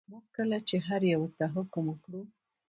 موږ 0.11 0.23
کله 0.35 0.57
چې 0.67 0.75
هر 0.87 1.01
یوه 1.13 1.29
ته 1.37 1.45
حکم 1.55 1.83
وکړو. 1.89 2.21